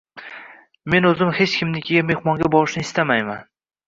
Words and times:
Men 0.93 1.07
oʻzim 1.09 1.29
hech 1.39 1.53
kimnikiga 1.57 2.03
mehmonga 2.07 2.49
borishni 2.57 2.83
istamayman. 2.87 3.45